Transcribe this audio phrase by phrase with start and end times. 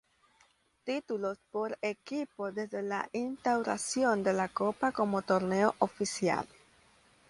[0.83, 6.47] Títulos por equipo desde la instauración de la Copa como torneo oficial.